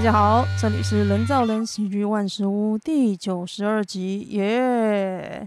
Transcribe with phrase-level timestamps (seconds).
[0.00, 5.46] 大家好，这里是人造人喜剧万事屋第九十二集，耶！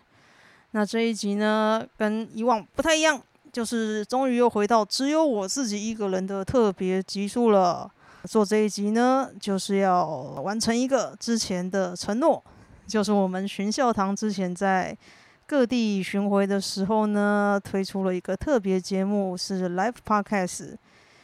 [0.70, 3.20] 那这一集呢，跟以往不太一样，
[3.52, 7.90] 就是终于又回到只有我自己一个人的特别集数了。
[8.26, 12.44] 做这一集呢，就是要完成一个之前的承诺，
[12.86, 14.96] 就是我们寻笑堂之前在
[15.48, 20.76] 各地巡回的时候呢，推出了一个特别节目，是 Live Podcast。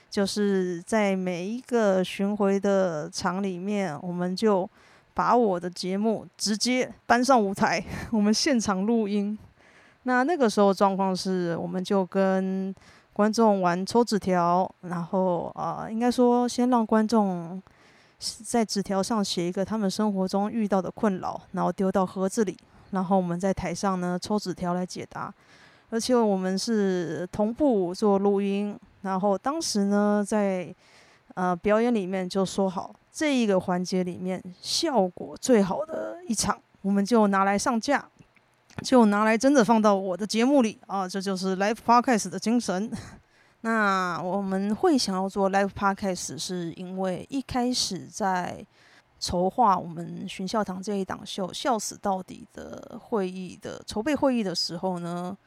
[0.09, 4.69] 就是在每一个巡回的场里面，我们就
[5.13, 9.37] 把我的节目直接搬上舞台， 我们现场录音。
[10.03, 12.73] 那那个时候状况是，我们就跟
[13.13, 17.61] 观众玩抽纸条，然后啊、呃，应该说先让观众
[18.17, 22.57] 在纸条上写一个他们生活中遇到的困扰，然后丢到盒子里，
[22.91, 25.31] 然后我们在台上呢抽纸条来解答。
[25.91, 30.73] 而且我们是同步做录音，然后当时呢，在
[31.35, 38.05] 呃表演里面就说好，这一个环节里面效果最好的一场，我们就拿来上架，
[38.83, 42.91] 就拿来真的放到我的节目里啊，这就是 Live Podcast 的精神。
[43.61, 48.65] 那我们会想要做 Live Podcast，是因为一开始在
[49.19, 55.37] 筹划我们巡笑堂这一档秀“笑死到底”的会议的筹备会议的时候呢。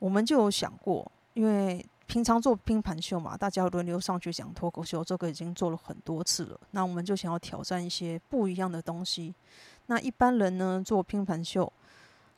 [0.00, 1.82] 我们就有想过，因为
[2.14, 6.60] 平常做拼盘秀嘛，大家轮流上去讲脱口秀，这个已经做了很多次了。
[6.70, 9.34] 那我们就想要挑战一些不一样的东西。
[9.86, 11.72] 那一般人呢，做拼盘秀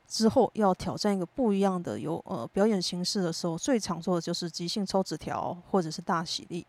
[0.07, 6.65] 之后要挑战一个不一样的有呃表演形式的时候，最常做的就是即兴抽纸条或者是大喜力。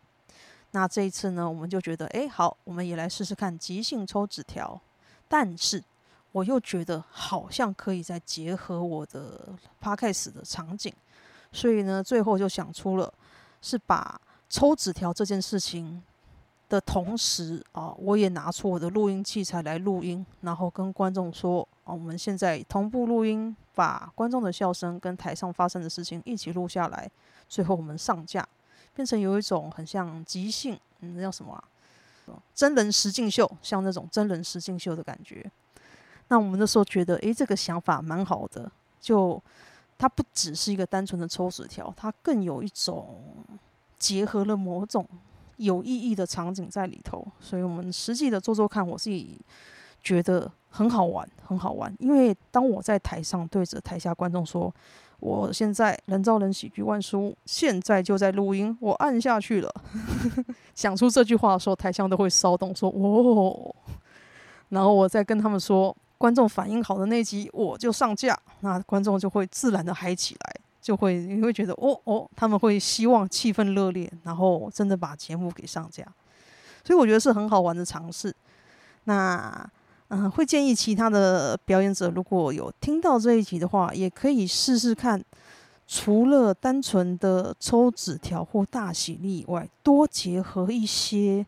[0.69, 4.79] 那这一次呢，我们就觉得，哎，好，我们也来试试看即兴抽纸条，
[5.27, 5.83] 但是。
[6.31, 9.49] 我又觉得好像可以再结合我的
[9.81, 10.93] podcast 的场景，
[11.51, 13.13] 所以呢，最后就想出了
[13.61, 14.19] 是把
[14.49, 16.01] 抽纸条这件事情
[16.69, 27.09] 的同时啊，我也拿出我的录音器材来录音，然后跟观众说啊，我们现在同步录音，把观众的笑声跟台上发生的事情一起录下来，
[27.47, 28.47] 最后我们上架，
[28.95, 31.63] 变成有一种很像即兴，嗯，那叫什么？
[32.53, 35.49] 真人实境秀，像那种真人实境秀的感觉。
[36.27, 38.71] 那我们那时候觉得，诶，这个想法蛮好的。
[39.01, 39.41] 就
[39.99, 43.21] 它不只是一个单纯的抽纸条，它更有一种
[43.97, 45.05] 结合了某种
[45.57, 47.27] 有意义的场景在里头。
[47.41, 49.37] 所以我们实际的做做看，我自己
[50.01, 51.93] 觉得很好玩，很好玩。
[51.99, 54.73] 因为当我在台上对着台下观众说
[55.19, 59.69] ：“我现在人造人喜剧万事屋，现在就在录音。”我按下去了，
[60.73, 63.75] 讲出这句话的时候，台下都会骚动，说：“哦。”
[64.69, 65.93] 然后我再跟他们说。
[66.19, 76.03] 观众反应好的那一集我就上架，那观众就会自然的嗨起来，就会你会觉得哦哦，他们会希望气氛热烈，然后真的把节目给上架，
[76.83, 78.35] 所以我觉得是很好玩的尝试。
[79.05, 79.67] 那
[80.09, 85.23] 嗯、会建议其他的表演者如果有听到这一集的话，也可以试试看，
[85.87, 91.45] 除了单纯的抽纸条或大喜利以外，多结合一些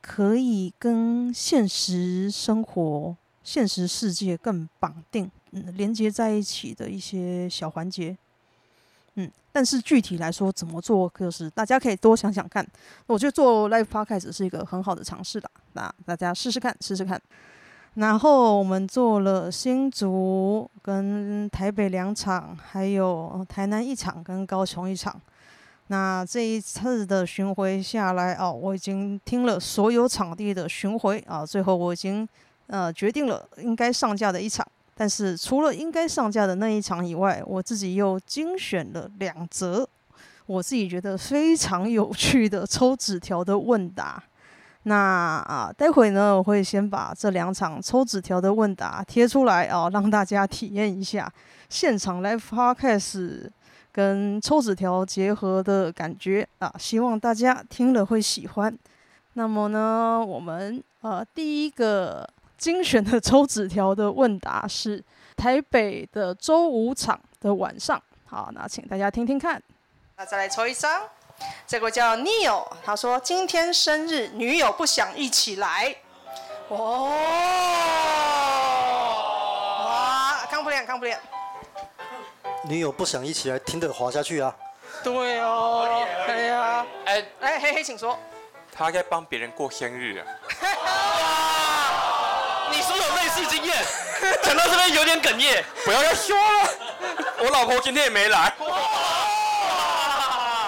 [0.00, 3.16] 可以跟现实生活。
[3.44, 8.16] 现实世界更绑定、嗯、连接在一起的一些小环节，
[9.16, 12.64] 嗯，但是具体来说怎么做，就是大家可以多想想看。
[13.06, 17.20] 我觉得做 live podcast 是一个很好的尝试的，那大家试试看，试试看。
[17.94, 25.20] 然后我们做了新竹跟台北两场，还有台南一场跟高雄一场。
[25.88, 32.26] 那这一次的巡回下来哦，我已经听了所有场地的巡回啊，最后我已经。
[32.68, 39.86] 呃，决定了应该上架的一场，但是除了应该上架的那一场以外，我自己又精选了两则
[40.46, 44.22] 我自己觉得非常有趣的抽纸条的问答。
[44.84, 51.30] 那啊，待会呢，我会先把这两场抽纸条的问答贴出来啊，让大家体验一下
[51.68, 53.48] 现场 live podcast
[53.92, 58.78] 跟抽纸条结合的感觉啊，希望大家听了会喜欢。
[59.34, 62.26] 那么呢，我们呃第一个。
[62.62, 65.02] 精选的抽纸条的问答是
[65.36, 69.60] 台北的周五场的晚上，好，那请大家听听看。
[70.16, 71.02] 那再来抽一张，
[71.66, 75.96] 这个叫 Neil，他说今天生日，女友不想一起来。
[76.68, 77.10] 哦，
[79.84, 81.18] 哇，看不练，看不练。
[82.62, 84.54] 女友不想一起来，听得滑下去啊？
[85.02, 86.86] 对哦，对呀。
[87.06, 88.16] 哎哎，嘿嘿，请说。
[88.72, 90.26] 他在帮别人过生日啊。
[93.48, 93.74] 经验
[94.42, 96.68] 讲到这边有点哽咽，不要再说了。
[97.38, 98.52] 我老婆今天也没来。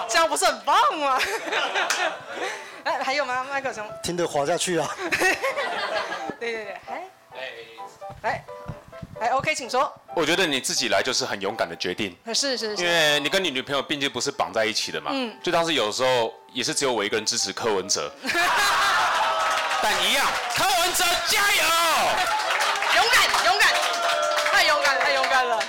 [0.07, 1.19] 这样样不是很棒吗？
[2.83, 3.87] 哎，还有吗，麦克兄？
[4.03, 4.87] 听得滑下去啊！
[6.39, 7.09] 对对对，哎，
[8.21, 8.45] 哎，
[9.21, 9.91] 哎，OK，请说。
[10.15, 12.15] 我觉得你自己来就是很勇敢的决定。
[12.27, 12.83] 是是是。
[12.83, 15.11] 因为你跟你女朋友毕竟不是绑在一起的嘛。
[15.13, 15.35] 嗯。
[15.43, 18.11] 就当时有时候也是只有我一个人支持柯文哲。
[19.81, 20.25] 但一样，
[20.55, 21.63] 柯文哲加油！
[22.95, 23.69] 勇敢，勇敢，
[24.51, 25.59] 太勇敢，太勇敢了。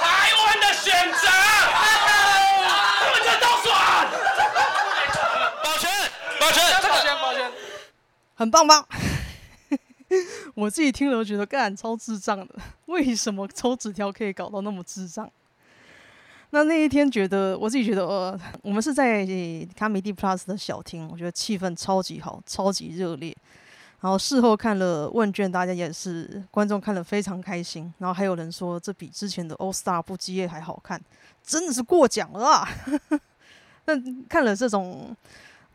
[0.00, 1.28] 台湾的选择，
[3.00, 3.68] 柯文哲都爽。
[5.64, 5.90] 保全，
[6.38, 7.52] 保全，保全，保全，
[8.38, 8.86] 很棒吧？
[10.54, 12.54] 我自己听了都觉得干超智障的，
[12.86, 15.28] 为什么抽纸条可以搞到那么智障？
[16.50, 19.26] 那那一天觉得我自己觉得，呃，我们是在
[19.76, 23.36] 卡米地 Plus 的小厅，我觉得气氛超级好，超级热烈。
[24.00, 27.92] 然后事后看了问卷，大家也是观众看了非常开心。
[27.98, 31.02] 然后还有人说这比之前的 All Star 不激烈还好看，
[31.42, 32.68] 真的是过奖了啊！
[33.86, 33.94] 那
[34.28, 35.16] 看了这种。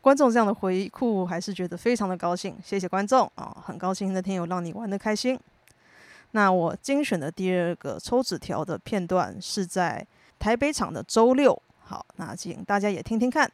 [0.04, 2.54] 观众这样的回馈，还是觉得非常的高兴。
[2.62, 5.40] 谢谢观众啊，很高兴那天有让你玩的开心。
[6.32, 10.06] 那我精选的第二个抽纸条的片段是在
[10.38, 11.58] 台北场的周六。
[11.82, 13.50] 好，那请大家也听听看。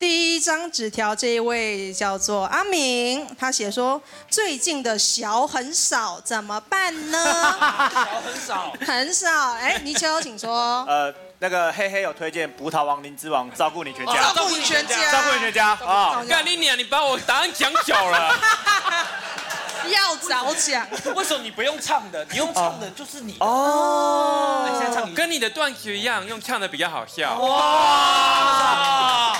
[0.00, 7.16] 第一张纸条，这一位叫做阿明，他写说最近的小很少，怎么办呢？
[7.24, 9.52] 小很少，很少。
[9.52, 10.84] 哎，泥鳅，请说。
[10.88, 11.14] 呃。
[11.42, 16.22] 那个黑黑有推荐葡萄王灵之王，照顾你全家，照顾你全家，照顾你全家啊！
[16.28, 16.78] 干你娘！
[16.78, 18.32] 你把我答案讲脚了，
[19.90, 20.86] 要早讲。
[21.16, 22.24] 为什么你不用唱的？
[22.30, 24.68] 你用唱的就是你哦。
[24.70, 27.36] 你先唱，跟你的段子一样，用唱的比较好笑。
[27.36, 29.36] 哇！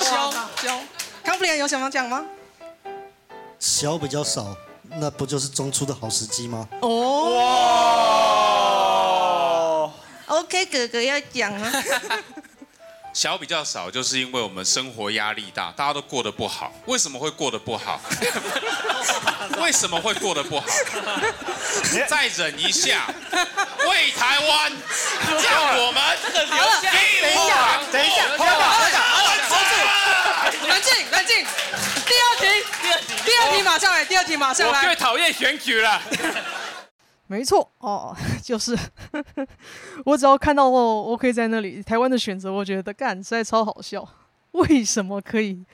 [0.00, 0.80] 小小，
[1.22, 2.24] 康普里有想要讲吗？
[3.60, 4.56] 小比较少，
[4.88, 6.68] 那不就是中出的好时机吗？
[6.80, 8.07] 哦。
[10.28, 11.72] OK，哥哥要讲啊。
[13.14, 16.72] 小比较少，就是因为我们生活压力大，大家都过得不好。
[16.84, 18.00] 为什么会过得不好？
[19.58, 20.66] 为什么会过得不好？
[22.06, 23.06] 再忍一下，
[23.88, 24.72] 为台湾，
[25.42, 25.48] 叫
[25.82, 26.92] 我们这个留下。
[27.22, 28.50] 等一下，等一下，等一
[28.92, 29.16] 下，好，
[30.68, 31.44] 冷静，冷静。
[32.06, 32.42] 第二题，
[32.82, 34.78] 第二题，第二题马上来，第二题马上来。
[34.78, 36.00] 我最讨厌选举了。
[37.28, 38.76] 没错哦， 就是
[40.04, 44.06] 我只要看到我可以在那里台湾的选择，我觉得干实在超好笑。
[44.52, 45.64] 为什么可以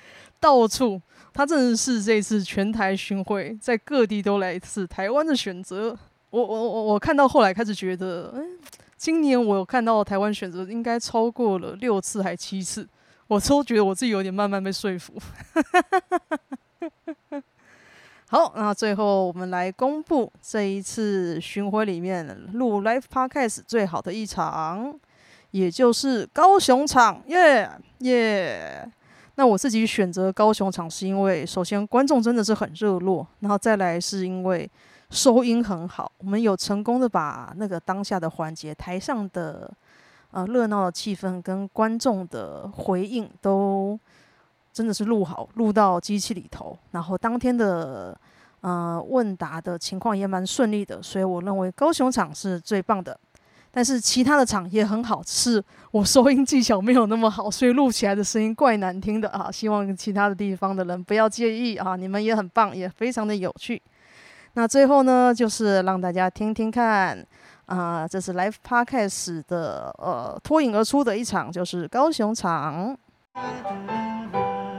[0.40, 1.00] 到处？
[1.32, 5.96] 他真的是这次全台巡回，在各地都来一次台湾的选择。
[6.30, 8.58] 我我我我看到后来开始觉得，嗯，
[8.96, 12.88] 今年我看到台湾选择应该超过了六次还七次，
[13.28, 15.14] 我都觉得我自己有点慢慢被说服。
[18.34, 24.92] 好，那最后我们来公布这一次巡回里面录 Live Podcast 最好的一场，
[25.52, 28.90] 也就是高雄场，耶耶。
[29.36, 34.68] 那我自己选择高雄场，是因为首先观众真的是很热络，然后再来是因为
[35.10, 39.70] 收音很好，我们有成功的把那个当下的环节、台上的
[40.32, 43.96] 呃热闹的气氛跟观众的回应都。
[44.74, 48.18] 真的是录好，录到机器里头，然后当天的
[48.60, 53.16] 呃问答的情况也蛮顺利的，所以我认为高雄场是最棒的。
[53.70, 59.50] 但是其他的场也很好，是我收音技巧没有那么好，所以录起来的声音怪难听的啊。
[59.50, 63.80] 希望其他的地方的人不要介意啊，你们也很棒，也非常的有趣。
[64.54, 67.24] 那最后呢，就是让大家听听看
[67.66, 72.96] 啊、这是 Live Podcast 的呃脱颖而出的一场，就是高雄场。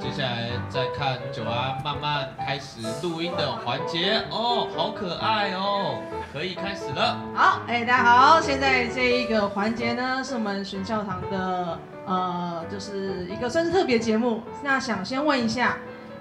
[0.05, 5.99] 接下来再看九安慢慢开始录音的环节哦，好可爱哦，
[6.31, 7.19] 可以开始了。
[7.33, 14.43] 好，哎，大家好，现在这一个环节呢，是我们寻教堂的呃，就是一个算是特别节目。
[14.61, 15.77] 那想先问一下，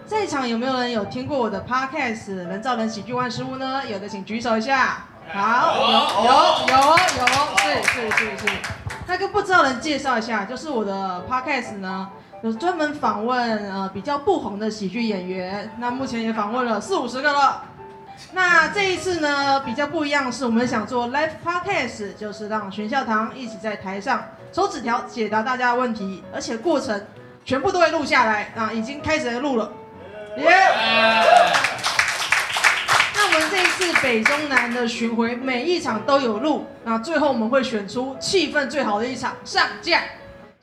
[0.07, 3.83] 在场有没有人有听过我的 Podcast《人造人喜剧万事屋》呢？
[3.87, 5.05] 有的请举手一下。
[5.31, 6.33] 好，有有
[6.69, 6.97] 有有，
[7.59, 8.47] 是是是是。
[9.07, 12.09] 那跟不知道的人介绍一下，就是我的 Podcast 呢。
[12.43, 17.62] 有专门访问呃比较不红的喜剧演员，那目前也访问了四五十个了。
[18.33, 24.23] 那这一次呢比较不一样，是我们想做 live podcast，就是让全笑堂一起在台上
[24.53, 27.03] 抽纸条解答大家的问题，而且过程
[27.45, 29.73] 全部都会录下来啊，已经开始录了。
[30.37, 30.45] 耶、
[33.14, 40.03] 那我们这一次北中南的巡回，每一场都有录，那最后我们会选出气氛最好的一场上架。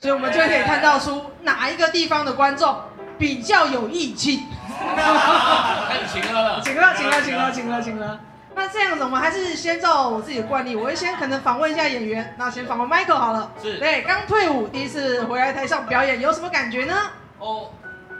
[0.02, 2.76] 所以，我们就可以看到出哪一个地方的观众
[3.16, 4.40] 比较有义气。
[4.68, 8.20] 开 始请了，请了，请了，请了，请了，请了。
[8.56, 12.34] 那这样子，我们还是先照我自己的惯例，我会先可能访问一下演员。
[12.36, 13.52] 那先访问 Michael 好了。
[13.62, 13.78] 是。
[13.78, 16.94] 对，刚退伍，第一次回来台上表演，有什么感觉呢？
[17.38, 17.70] 哦，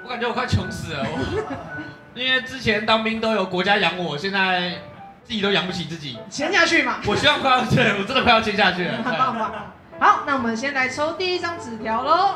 [0.04, 1.04] 我感觉我快穷死了。
[1.04, 1.18] 我
[2.14, 4.70] 因为之前当兵都有国家养我，现在
[5.24, 6.16] 自己都养不起自己。
[6.30, 6.98] 签下去嘛。
[7.08, 9.02] 我希望快要对，我真的快要签下去了。
[9.02, 9.72] 很棒很棒。
[10.02, 12.30] 好，那我们先来抽第一张纸条喽。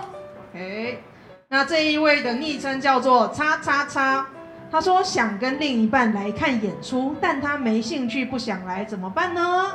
[0.52, 1.02] OK，
[1.48, 4.24] 那这一位的昵称叫做叉叉叉。
[4.70, 9.72] 他说想跟另一半来看演出，但他没兴趣，不想来，怎么办呢？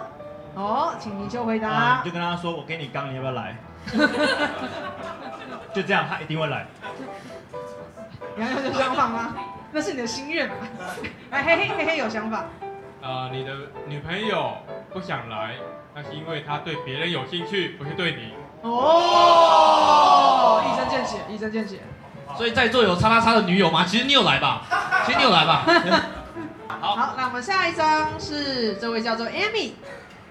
[0.55, 1.69] 哦，请你就回答。
[1.69, 3.57] 啊、你就跟他说，我给你钢，你要不要来？
[5.75, 6.65] 就这样，他一定会来。
[8.37, 9.35] 你还有想法吗？
[9.73, 10.55] 那是你的心愿嘛。
[11.31, 12.37] 哎，嘿嘿嘿嘿，有想法。
[13.01, 13.53] 啊、呃，你的
[13.85, 14.53] 女朋友
[14.93, 15.55] 不想来，
[15.93, 18.33] 那是因为他对别人有兴趣，不是对你。
[18.61, 21.81] 哦，一针见血，一针见血。
[22.37, 23.85] 所以在座有叉叉叉的女友吗？
[23.85, 24.61] 其实你有来吧，
[25.05, 25.65] 其实你有来吧。
[26.79, 29.71] 好，好，那我们下一张是这位叫做 Amy，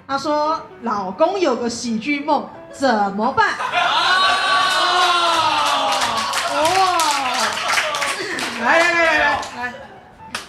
[0.09, 3.55] 她说老公有个喜剧梦，怎么办？
[6.53, 6.57] 哦，
[8.65, 9.75] 来来来来来来，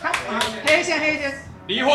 [0.01, 0.13] 看，
[0.65, 1.37] 黑线黑线，
[1.67, 1.93] 离婚，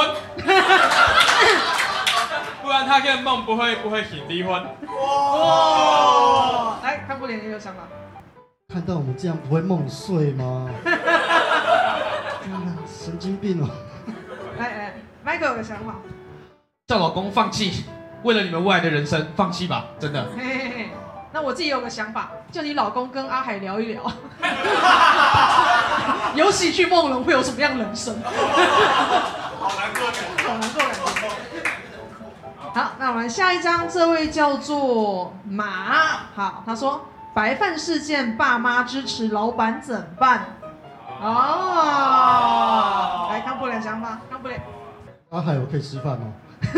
[2.67, 4.53] 不然他这个梦不会不会醒，离婚。
[4.89, 7.83] 哇，来看布脸也有想法。
[8.75, 10.69] 看到我们这样不会梦碎吗？
[12.85, 13.69] 神经病哦！
[14.59, 14.95] 来来
[15.25, 15.95] ，Michael 有个想法，
[16.89, 17.85] 叫老公放弃，
[18.25, 20.27] 为了你们未来的人生，放弃吧，真的。
[20.37, 20.91] 嘿嘿嘿，
[21.33, 24.03] 那我自己有个想法，叫你老公跟阿海聊一聊，
[26.35, 28.21] 有喜剧梦龙会有什么样的人生？
[28.25, 30.09] 好难过，
[30.49, 30.83] 好难过。
[32.77, 35.65] 好，那我们下一张，这位叫做马，
[36.35, 37.01] 好，他说。
[37.33, 40.45] 白饭事件，爸妈支持老板怎么办？
[41.21, 44.61] 哦，来康布雷想法，康布雷。
[45.31, 46.33] 阿海，我可以吃饭吗？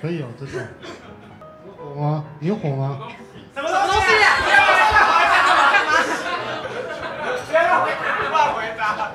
[0.00, 0.64] 可以哦，真的。
[1.76, 2.24] 火吗？
[2.38, 2.98] 你有火吗？
[3.54, 3.84] 什么东西
[4.24, 4.26] 啊？
[7.52, 7.80] 干嘛？
[7.84, 7.88] 不
[8.24, 9.10] 要乱回答。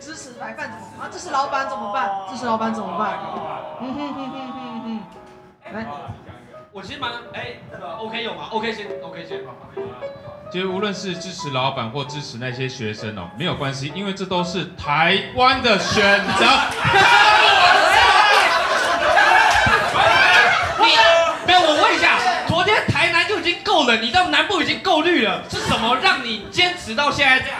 [0.00, 1.08] 支持白饭怎么啊？
[1.10, 2.10] 支持老板怎么办？
[2.30, 3.18] 支持老板怎么办？
[3.84, 5.00] 嗯哼哼哼哼哼，
[5.74, 5.84] 来。
[6.70, 7.56] 我其实蛮哎
[7.98, 9.40] ，OK 有吗？OK 先，OK 先。
[10.52, 16.46] 其实无论是支持老板或支持那些学生哦，没有关系，因为这都是台湾的选择。
[20.78, 20.84] 你
[21.44, 27.58] 没有，我问一下，昨天台南就已经够冷，你到南部已经够绿了，是什么让你坚持到现在这样？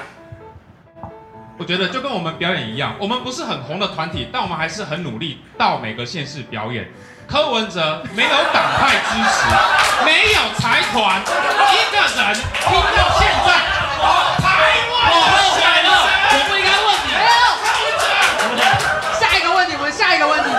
[1.62, 6.90] 我觉得就跟我们表演一样，我们不是很红的团体，但我们还是很努力到每个县市表演。
[7.28, 9.47] 柯文哲没有党派支持，
[10.04, 13.62] 没有财团，一个人拼到现在，
[14.42, 14.50] 台
[14.90, 15.88] 湾我后悔了，
[16.33, 17.14] 我不应该问你。
[17.14, 17.23] 没
[18.59, 18.66] 有，
[19.21, 20.50] 下一个问题，我们下一个问题，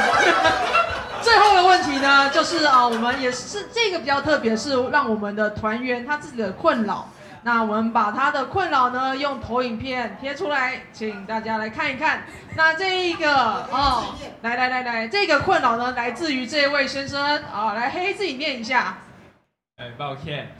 [1.21, 7.09] 最后的问题呢，就是啊，我们也是这个比较特别，是让我们的团员他自己的困扰。
[7.45, 12.23] 那我们把他的困扰呢，用投影片贴出来，请大家来看一看。
[12.55, 13.35] 那这一个
[13.71, 18.97] 哦，来来来来，这个困扰呢，来自于这位先生啊、哦，来黑黑自己念一下。
[19.75, 20.55] 哎，抱歉。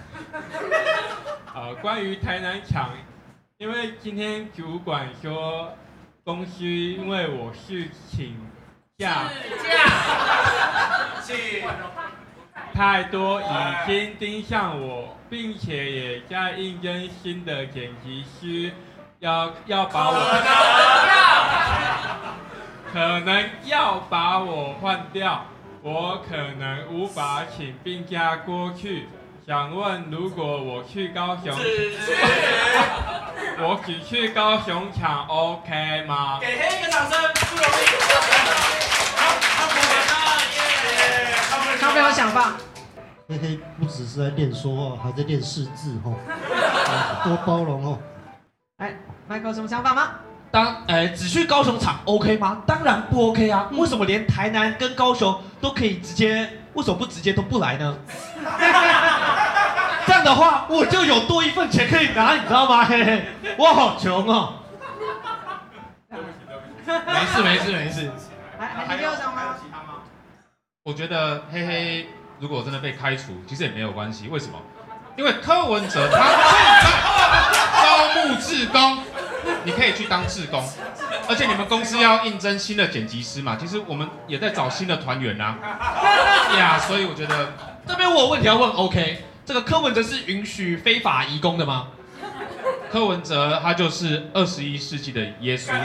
[1.54, 2.90] 啊， 关于台南场，
[3.58, 5.72] 因为今天主管说
[6.26, 8.36] 公司因为我是请
[8.98, 9.30] 假，
[11.22, 11.70] 请假，
[12.74, 13.46] 太多已
[13.86, 18.72] 经盯上我，并且也在应征新的剪辑师，
[19.18, 20.16] 要要把我，
[22.94, 25.44] 可能要把我换掉，
[25.82, 29.08] 我可能无法请病假过去。
[29.48, 31.46] 想问，如果我去高雄，
[33.58, 36.38] 我只去高雄场，OK 吗？
[36.40, 37.86] 给黑一个掌声，不容易。
[41.82, 42.54] 他没有想法。
[43.30, 46.14] 嘿嘿，不只是在练说话，还在练识字哦，
[47.24, 48.00] 多包容哦。
[48.78, 48.94] 哎
[49.30, 50.12] ，Michael 有什么想法吗？
[50.52, 52.62] 当哎，只去高雄场 OK 吗？
[52.68, 53.70] 当然不 OK 啊！
[53.74, 57.98] 为什么连台南跟高雄都可以直接，为什么不直接都不来呢？
[60.06, 62.84] 这样的话，我就有多一份钱可以拿，你知道吗？
[62.84, 63.26] 嘿嘿，
[63.58, 64.54] 我好穷哦。
[66.08, 68.12] 没事没事没事。
[68.60, 69.56] 还还有想法吗？
[70.84, 72.08] 我觉得嘿嘿，
[72.44, 74.28] 如果真的被开除，其实也没有关系。
[74.28, 74.60] 为什么？
[75.16, 76.36] 因为柯文哲他正
[77.32, 77.40] 在
[77.82, 78.98] 招募志工，
[79.64, 80.62] 你可以去当志工。
[81.30, 85.56] 而且你们公司要应征新的剪辑师嘛，其实我们也在找新的团员呐。
[86.60, 87.54] 呀，所以我觉得
[87.88, 88.70] 这边我有问题要问。
[88.72, 91.88] OK，这个柯文哲是允许非法移工的吗？
[92.92, 95.72] 柯文哲他就是二十一世纪的耶稣。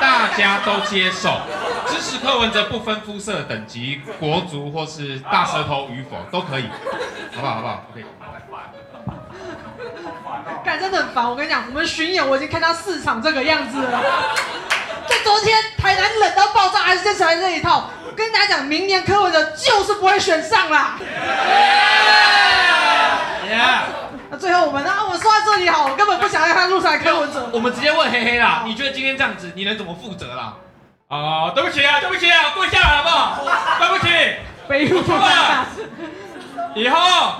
[0.00, 1.38] 大家都接受。
[2.04, 6.68] 支持柯文哲不分肤色等级、国族或是大舌头与否都可以，
[7.34, 7.54] 好不好？
[7.54, 8.04] 好不好？OK。
[10.62, 14.02] 干真的很烦，我跟你讲，我们巡演我已经看到市场这个样子了。
[15.08, 17.88] 在昨天台南冷到爆炸，还是在来这一套。
[18.06, 20.98] 我跟大家讲，明年柯文哲就是不会选上啦。
[24.30, 24.92] 那最后我们呢？
[25.08, 27.48] 我说到这里好，我根本不想让他录出来柯文哲。
[27.50, 30.56] 我们直接问黑黑啦，你觉得今天这样子，你能怎么负责啦？
[31.08, 33.42] 啊，对不起啊，对不起啊，跪下来好不好？
[33.78, 34.08] 对不起。
[36.74, 37.34] 以后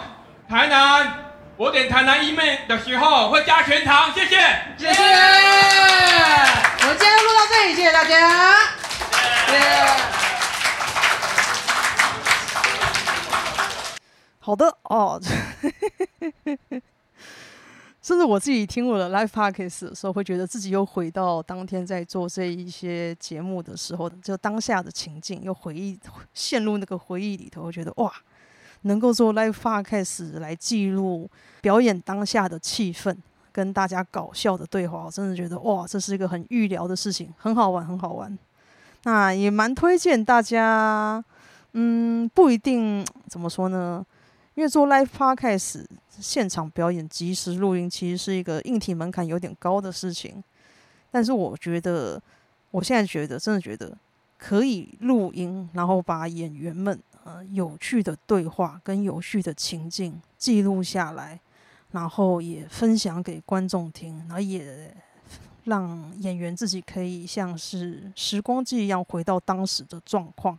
[0.49, 1.21] 台南。
[1.56, 4.37] 我点台南意面的时候会加全糖，谢谢，
[4.76, 5.00] 谢谢。
[6.80, 8.59] 我们今天录到这里，谢谢大家。
[9.47, 9.87] 谢谢。
[14.40, 15.21] 好的哦，
[18.05, 25.99] 甚至我自己听我的 live podcast 的时候，会觉得自己又回到当天在做这一些节目的时候，就当下的情境，又回忆
[26.35, 28.13] 陷入那个回忆里头，我觉得哇。
[28.83, 31.31] 能够做 live podcast 来记录
[31.63, 33.17] 表演当下的气氛，
[33.51, 38.39] 跟大家搞笑的对话，我真的觉得哇，这是一个很预聊的事情，很好玩，很好玩。
[39.05, 41.25] 那也蛮推荐大家，
[41.73, 44.05] 嗯，不一定怎么说呢？
[44.55, 50.43] 因为做 live podcast 现场表演、即时录音，其实是一个硬体门槛有点高的事情。
[51.11, 52.21] 但是我觉得，
[52.71, 53.97] 我现在觉得，真的觉得
[54.39, 57.01] 可以录音，然后把演员们。
[57.27, 61.41] 呃，有趣的对话跟有趣的情境记录下来，
[61.93, 64.95] 然后也分享给观众听，然后也
[65.65, 70.59] 让演员自己可以像是时光机一样回到当时的状况，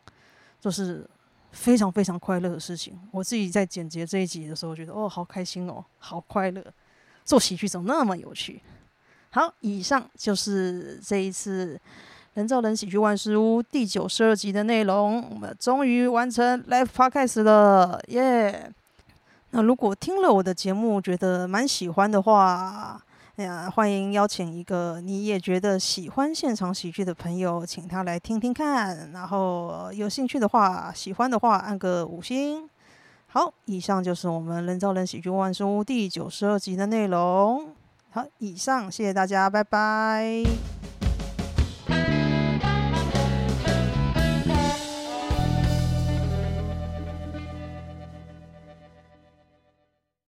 [0.60, 1.08] 就是
[1.55, 3.00] 非常非常快乐的事情。
[3.12, 6.63] 我自己在剪辑这一集的时候，觉得哦，好开心哦，好快乐，
[7.24, 8.62] 做喜剧怎么那么有趣？
[9.31, 11.79] 好，以上就是这一次。
[12.35, 18.69] 人造人喜剧万事屋第九十二集的内容，我们终于完成 live podcast 了，耶！
[19.51, 23.01] 那如果听了我的节目觉得蛮喜欢的话，
[23.37, 29.11] 哎呀，欢迎邀请一个你也觉得喜欢现场喜剧的朋友，请他来听听看。
[29.11, 32.69] 然后有兴趣的话，喜欢的话按个五星。
[33.27, 37.67] 好，以上就是我们人造人喜剧万书第九十二集的内容。
[38.09, 40.75] 好，以上谢谢大家，拜拜。